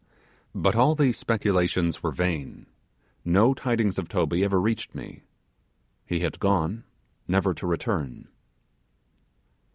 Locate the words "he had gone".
6.07-6.85